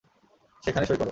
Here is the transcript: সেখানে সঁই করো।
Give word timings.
সেখানে 0.63 0.85
সঁই 0.85 0.95
করো। 0.95 0.99